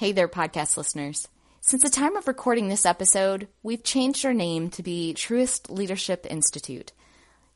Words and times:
Hey 0.00 0.12
there, 0.12 0.28
podcast 0.28 0.78
listeners. 0.78 1.28
Since 1.60 1.82
the 1.82 1.90
time 1.90 2.16
of 2.16 2.26
recording 2.26 2.68
this 2.68 2.86
episode, 2.86 3.48
we've 3.62 3.84
changed 3.84 4.24
our 4.24 4.32
name 4.32 4.70
to 4.70 4.82
be 4.82 5.12
Truist 5.14 5.70
Leadership 5.70 6.26
Institute. 6.30 6.92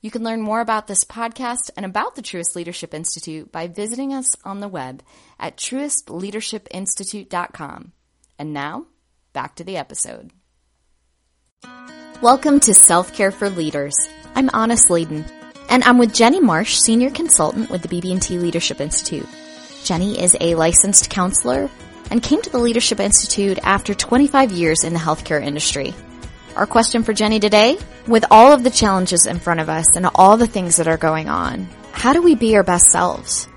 You 0.02 0.10
can 0.10 0.22
learn 0.22 0.42
more 0.42 0.60
about 0.60 0.86
this 0.86 1.04
podcast 1.04 1.70
and 1.74 1.86
about 1.86 2.16
the 2.16 2.20
Truist 2.20 2.54
Leadership 2.54 2.92
Institute 2.92 3.50
by 3.50 3.66
visiting 3.66 4.12
us 4.12 4.36
on 4.44 4.60
the 4.60 4.68
web 4.68 5.02
at 5.40 5.56
truistleadershipinstitute.com. 5.56 7.92
And 8.38 8.52
now, 8.52 8.88
back 9.32 9.56
to 9.56 9.64
the 9.64 9.78
episode. 9.78 10.30
Welcome 12.20 12.60
to 12.60 12.74
Self 12.74 13.14
Care 13.14 13.30
for 13.30 13.48
Leaders. 13.48 13.96
I'm 14.34 14.50
Anna 14.52 14.76
Sladen, 14.76 15.24
and 15.70 15.82
I'm 15.84 15.96
with 15.96 16.12
Jenny 16.12 16.40
Marsh, 16.40 16.76
Senior 16.76 17.08
Consultant 17.08 17.70
with 17.70 17.80
the 17.80 17.88
BB&T 17.88 18.38
Leadership 18.38 18.82
Institute. 18.82 19.26
Jenny 19.82 20.22
is 20.22 20.36
a 20.42 20.56
licensed 20.56 21.08
counselor 21.08 21.70
and 22.10 22.22
came 22.22 22.42
to 22.42 22.50
the 22.50 22.58
Leadership 22.58 23.00
Institute 23.00 23.58
after 23.62 23.94
25 23.94 24.52
years 24.52 24.84
in 24.84 24.92
the 24.92 24.98
healthcare 24.98 25.42
industry. 25.42 25.94
Our 26.56 26.66
question 26.66 27.02
for 27.02 27.12
Jenny 27.12 27.40
today, 27.40 27.78
with 28.06 28.24
all 28.30 28.52
of 28.52 28.62
the 28.62 28.70
challenges 28.70 29.26
in 29.26 29.40
front 29.40 29.60
of 29.60 29.68
us 29.68 29.96
and 29.96 30.06
all 30.14 30.36
the 30.36 30.46
things 30.46 30.76
that 30.76 30.86
are 30.86 30.96
going 30.96 31.28
on, 31.28 31.68
how 31.92 32.12
do 32.12 32.22
we 32.22 32.34
be 32.34 32.56
our 32.56 32.62
best 32.62 32.86
selves? 32.86 33.48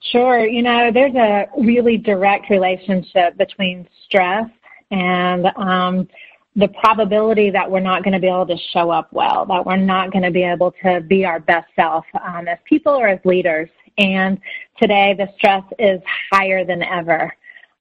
Sure. 0.00 0.46
You 0.46 0.62
know, 0.62 0.90
there's 0.92 1.14
a 1.14 1.48
really 1.58 1.96
direct 1.96 2.50
relationship 2.50 3.36
between 3.36 3.88
stress 4.04 4.48
and 4.90 5.46
um, 5.56 6.08
the 6.56 6.68
probability 6.68 7.50
that 7.50 7.68
we're 7.70 7.80
not 7.80 8.04
going 8.04 8.12
to 8.12 8.20
be 8.20 8.28
able 8.28 8.46
to 8.46 8.56
show 8.72 8.90
up 8.90 9.12
well, 9.12 9.44
that 9.46 9.66
we're 9.66 9.76
not 9.76 10.12
going 10.12 10.22
to 10.22 10.30
be 10.30 10.44
able 10.44 10.72
to 10.82 11.00
be 11.00 11.24
our 11.24 11.40
best 11.40 11.66
self 11.74 12.04
um, 12.22 12.46
as 12.46 12.58
people 12.64 12.92
or 12.92 13.08
as 13.08 13.18
leaders. 13.24 13.68
And 13.98 14.38
today 14.80 15.14
the 15.16 15.28
stress 15.36 15.64
is 15.78 16.00
higher 16.32 16.64
than 16.64 16.82
ever. 16.82 17.32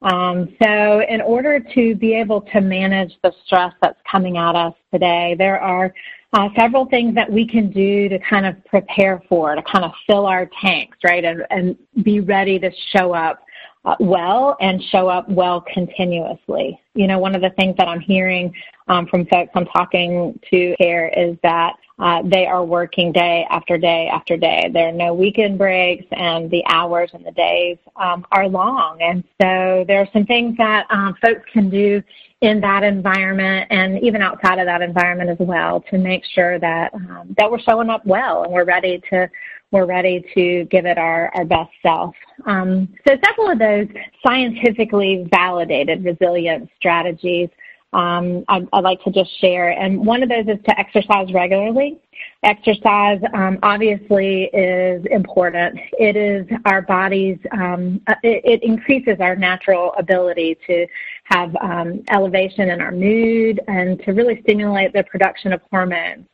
Um, 0.01 0.55
so 0.61 1.01
in 1.07 1.21
order 1.21 1.59
to 1.59 1.95
be 1.95 2.13
able 2.13 2.41
to 2.41 2.59
manage 2.59 3.17
the 3.23 3.33
stress 3.45 3.73
that's 3.81 3.99
coming 4.09 4.37
at 4.37 4.55
us 4.55 4.73
today, 4.91 5.35
there 5.37 5.61
are 5.61 5.93
uh, 6.33 6.49
several 6.57 6.85
things 6.87 7.15
that 7.15 7.31
we 7.31 7.47
can 7.47 7.71
do 7.71 8.09
to 8.09 8.19
kind 8.19 8.45
of 8.45 8.55
prepare 8.65 9.21
for, 9.29 9.55
to 9.55 9.61
kind 9.61 9.85
of 9.85 9.91
fill 10.07 10.25
our 10.25 10.49
tanks, 10.61 10.97
right, 11.03 11.23
and, 11.23 11.45
and 11.51 11.77
be 12.03 12.19
ready 12.19 12.59
to 12.59 12.71
show 12.91 13.13
up 13.13 13.43
uh, 13.85 13.95
well 13.99 14.57
and 14.59 14.81
show 14.83 15.07
up 15.07 15.29
well 15.29 15.61
continuously. 15.73 16.79
You 16.95 17.07
know, 17.07 17.19
one 17.19 17.35
of 17.35 17.41
the 17.41 17.51
things 17.51 17.75
that 17.77 17.87
I'm 17.87 17.99
hearing 17.99 18.53
um, 18.87 19.07
from 19.07 19.25
folks 19.27 19.51
I'm 19.55 19.65
talking 19.67 20.39
to 20.49 20.75
here 20.79 21.13
is 21.15 21.37
that 21.43 21.73
uh, 21.99 22.21
they 22.25 22.45
are 22.45 22.65
working 22.65 23.11
day 23.11 23.45
after 23.49 23.77
day 23.77 24.07
after 24.07 24.35
day. 24.35 24.69
There 24.73 24.89
are 24.89 24.91
no 24.91 25.13
weekend 25.13 25.57
breaks, 25.57 26.05
and 26.11 26.49
the 26.49 26.63
hours 26.67 27.11
and 27.13 27.25
the 27.25 27.31
days 27.31 27.77
um, 27.95 28.25
are 28.31 28.47
long. 28.47 28.97
And 29.01 29.23
so 29.41 29.85
there 29.87 29.99
are 29.99 30.09
some 30.11 30.25
things 30.25 30.57
that 30.57 30.87
um, 30.89 31.15
folks 31.21 31.41
can 31.51 31.69
do 31.69 32.01
in 32.41 32.59
that 32.61 32.83
environment, 32.83 33.67
and 33.69 34.03
even 34.03 34.21
outside 34.21 34.59
of 34.59 34.65
that 34.65 34.81
environment 34.81 35.29
as 35.29 35.37
well, 35.39 35.81
to 35.91 35.97
make 35.97 36.25
sure 36.25 36.59
that 36.59 36.93
um, 36.93 37.33
that 37.37 37.49
we're 37.49 37.59
showing 37.59 37.89
up 37.89 38.05
well 38.05 38.43
and 38.43 38.51
we're 38.51 38.65
ready 38.65 39.01
to 39.09 39.29
we're 39.71 39.85
ready 39.85 40.23
to 40.35 40.65
give 40.65 40.85
it 40.85 40.99
our, 40.99 41.31
our 41.33 41.45
best 41.45 41.71
self. 41.81 42.13
Um, 42.45 42.87
so 43.07 43.17
several 43.25 43.49
of 43.49 43.57
those 43.57 43.87
scientifically 44.23 45.27
validated 45.31 46.05
resilience 46.05 46.69
strategies 46.77 47.49
um, 47.93 48.43
I'd, 48.47 48.67
I'd, 48.73 48.83
like 48.83 49.01
to 49.03 49.11
just 49.11 49.29
share. 49.39 49.69
And 49.69 50.05
one 50.05 50.23
of 50.23 50.29
those 50.29 50.47
is 50.47 50.63
to 50.65 50.79
exercise 50.79 51.31
regularly. 51.33 51.99
Exercise 52.43 53.21
um, 53.33 53.59
obviously 53.63 54.45
is 54.53 55.05
important. 55.11 55.79
It 55.93 56.15
is 56.15 56.45
our 56.65 56.81
body's, 56.81 57.37
um, 57.51 58.01
uh, 58.07 58.15
it, 58.23 58.43
it, 58.45 58.63
increases 58.63 59.17
our 59.19 59.35
natural 59.35 59.93
ability 59.97 60.57
to 60.67 60.85
have 61.25 61.55
um, 61.57 62.03
elevation 62.11 62.69
in 62.69 62.81
our 62.81 62.91
mood 62.91 63.61
and 63.67 63.99
to 64.03 64.11
really 64.11 64.41
stimulate 64.43 64.93
the 64.93 65.03
production 65.03 65.53
of 65.53 65.61
hormones 65.69 66.25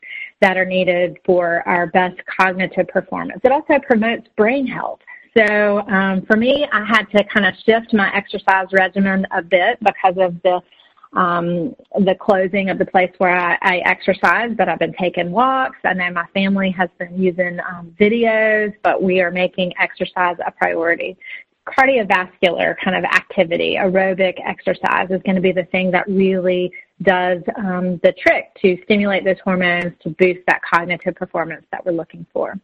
that 0.41 0.57
are 0.57 0.65
needed 0.65 1.17
for 1.25 1.67
our 1.67 1.87
best 1.87 2.19
cognitive 2.39 2.87
performance. 2.87 3.41
It 3.43 3.51
also 3.51 3.79
promotes 3.79 4.27
brain 4.35 4.65
health. 4.65 4.99
So 5.37 5.79
um, 5.87 6.25
for 6.25 6.37
me, 6.37 6.67
I 6.71 6.83
had 6.83 7.03
to 7.15 7.23
kind 7.25 7.45
of 7.45 7.53
shift 7.65 7.93
my 7.93 8.11
exercise 8.15 8.67
regimen 8.71 9.27
a 9.31 9.41
bit 9.41 9.77
because 9.79 10.15
of 10.17 10.41
the 10.43 10.61
um, 11.13 11.75
the 11.95 12.15
closing 12.19 12.69
of 12.69 12.77
the 12.77 12.85
place 12.85 13.11
where 13.17 13.35
I, 13.35 13.57
I 13.61 13.77
exercise, 13.85 14.51
but 14.57 14.69
I've 14.69 14.79
been 14.79 14.93
taking 14.93 15.31
walks. 15.31 15.77
I 15.83 15.93
know 15.93 16.11
my 16.11 16.25
family 16.33 16.71
has 16.71 16.89
been 16.99 17.21
using 17.21 17.59
um, 17.59 17.95
videos, 17.99 18.73
but 18.83 19.01
we 19.01 19.19
are 19.21 19.31
making 19.31 19.73
exercise 19.79 20.37
a 20.45 20.51
priority. 20.51 21.17
Cardiovascular 21.67 22.75
kind 22.83 22.95
of 22.95 23.03
activity, 23.03 23.75
aerobic 23.79 24.35
exercise 24.45 25.09
is 25.09 25.21
going 25.23 25.35
to 25.35 25.41
be 25.41 25.51
the 25.51 25.65
thing 25.65 25.91
that 25.91 26.07
really 26.07 26.71
does 27.03 27.41
um, 27.57 27.99
the 28.03 28.13
trick 28.21 28.49
to 28.61 28.77
stimulate 28.83 29.23
those 29.23 29.39
hormones 29.43 29.93
to 30.01 30.09
boost 30.09 30.39
that 30.47 30.61
cognitive 30.61 31.15
performance 31.15 31.65
that 31.71 31.85
we're 31.85 31.91
looking 31.91 32.25
for. 32.33 32.55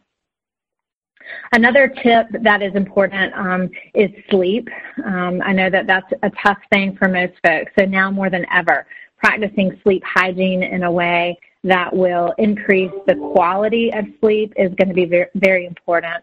Another 1.52 1.88
tip 2.02 2.26
that 2.42 2.62
is 2.62 2.74
important 2.74 3.32
um, 3.34 3.70
is 3.94 4.10
sleep. 4.30 4.68
Um, 5.04 5.40
I 5.44 5.52
know 5.52 5.70
that 5.70 5.86
that's 5.86 6.10
a 6.22 6.30
tough 6.42 6.58
thing 6.72 6.96
for 6.96 7.08
most 7.08 7.34
folks. 7.44 7.72
So 7.78 7.84
now 7.84 8.10
more 8.10 8.30
than 8.30 8.46
ever, 8.52 8.86
practicing 9.18 9.78
sleep 9.82 10.02
hygiene 10.04 10.62
in 10.62 10.84
a 10.84 10.92
way 10.92 11.38
that 11.64 11.94
will 11.94 12.32
increase 12.38 12.92
the 13.06 13.14
quality 13.14 13.92
of 13.92 14.04
sleep 14.20 14.52
is 14.56 14.72
going 14.74 14.88
to 14.88 14.94
be 14.94 15.04
very, 15.04 15.26
very 15.34 15.66
important. 15.66 16.22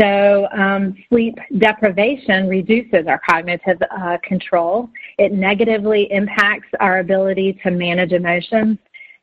So 0.00 0.48
um, 0.50 0.96
sleep 1.08 1.36
deprivation 1.58 2.48
reduces 2.48 3.06
our 3.06 3.20
cognitive 3.28 3.78
uh, 3.90 4.18
control. 4.24 4.88
It 5.18 5.32
negatively 5.32 6.10
impacts 6.10 6.66
our 6.80 6.98
ability 6.98 7.60
to 7.62 7.70
manage 7.70 8.12
emotions 8.12 8.78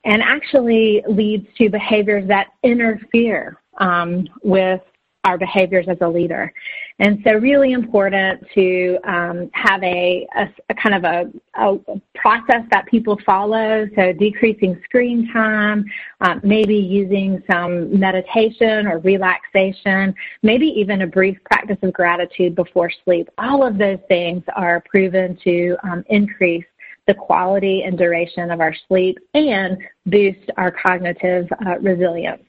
and 0.06 0.22
actually 0.22 1.04
leads 1.10 1.46
to 1.58 1.70
behaviors 1.70 2.28
that 2.30 2.48
interfere 2.64 3.60
um, 3.80 4.28
with 4.44 4.82
our 5.24 5.38
behaviors 5.38 5.86
as 5.88 5.98
a 6.02 6.08
leader. 6.08 6.52
And 7.00 7.22
so 7.26 7.34
really 7.36 7.74
important 7.74 8.44
to 8.56 8.98
um, 9.04 9.50
have 9.54 9.84
a, 9.84 10.28
a, 10.36 10.50
a, 10.70 10.74
kind 10.74 10.96
of 10.96 11.04
a, 11.04 11.32
a, 11.56 12.02
process 12.16 12.64
that 12.72 12.86
people 12.88 13.20
follow. 13.26 13.88
So 13.96 14.14
decreasing 14.14 14.80
screen 14.84 15.32
time, 15.32 15.86
uh, 16.22 16.40
maybe 16.44 16.76
using 16.76 17.44
some 17.50 18.00
meditation 18.00 18.88
or 18.88 19.00
relaxation, 19.00 20.14
maybe 20.42 20.68
even 20.68 21.04
a 21.04 21.08
brief 21.08 21.38
practice 21.46 21.78
of 21.84 21.94
gratitude 21.94 22.56
before 22.56 22.92
sleep. 23.04 23.30
All 23.38 23.66
of 23.66 23.78
those 23.78 24.00
things 24.08 24.44
are 24.56 24.82
proven 24.90 25.38
to 25.44 25.78
um, 25.84 26.04
increase 26.10 26.66
the 27.08 27.14
quality 27.14 27.84
and 27.84 27.98
duration 27.98 28.52
of 28.52 28.60
our 28.60 28.76
sleep 28.88 29.18
and 29.34 29.78
boost 30.06 30.50
our 30.58 30.72
cognitive 30.72 31.48
uh, 31.66 31.78
resilience. 31.80 32.44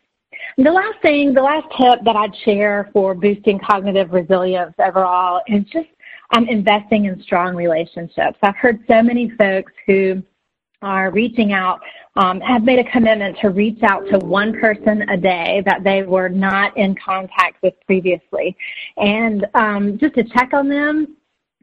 The 0.58 0.70
last 0.70 1.00
thing, 1.02 1.34
the 1.34 1.42
last 1.42 1.66
tip 1.78 2.04
that 2.04 2.16
I'd 2.16 2.36
share 2.44 2.90
for 2.92 3.14
boosting 3.14 3.58
cognitive 3.58 4.12
resilience 4.12 4.74
overall 4.78 5.40
is 5.46 5.64
just 5.64 5.88
um, 6.36 6.48
investing 6.48 7.06
in 7.06 7.22
strong 7.22 7.54
relationships. 7.54 8.38
I've 8.42 8.56
heard 8.56 8.80
so 8.88 9.02
many 9.02 9.30
folks 9.38 9.72
who 9.86 10.22
are 10.82 11.10
reaching 11.10 11.52
out, 11.52 11.80
um, 12.16 12.40
have 12.40 12.64
made 12.64 12.78
a 12.78 12.90
commitment 12.90 13.38
to 13.40 13.50
reach 13.50 13.82
out 13.82 14.04
to 14.10 14.18
one 14.18 14.58
person 14.60 15.08
a 15.08 15.16
day 15.16 15.62
that 15.64 15.84
they 15.84 16.02
were 16.02 16.28
not 16.28 16.76
in 16.76 16.94
contact 16.96 17.62
with 17.62 17.74
previously. 17.86 18.56
And 18.96 19.46
um, 19.54 19.98
just 19.98 20.14
to 20.14 20.24
check 20.24 20.52
on 20.52 20.68
them, 20.68 21.16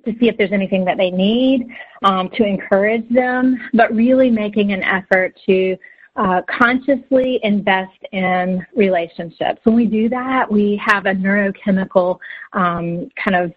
to 0.05 0.13
see 0.19 0.29
if 0.29 0.37
there's 0.37 0.53
anything 0.53 0.85
that 0.85 0.97
they 0.97 1.11
need, 1.11 1.67
um, 2.03 2.29
to 2.29 2.45
encourage 2.45 3.07
them, 3.09 3.59
but 3.73 3.93
really 3.93 4.29
making 4.29 4.71
an 4.71 4.81
effort 4.83 5.37
to 5.45 5.77
uh, 6.19 6.41
consciously 6.49 7.39
invest 7.43 7.97
in 8.11 8.65
relationships. 8.75 9.61
When 9.63 9.75
we 9.75 9.85
do 9.85 10.09
that, 10.09 10.51
we 10.51 10.79
have 10.85 11.05
a 11.05 11.13
neurochemical 11.13 12.19
um, 12.51 13.09
kind 13.23 13.35
of 13.35 13.53